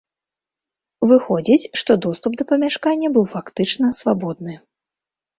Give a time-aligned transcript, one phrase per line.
[1.09, 4.57] Выходзіць, што доступ да памяшкання быў фактычна свабодны.